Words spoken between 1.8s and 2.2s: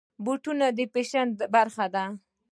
ده.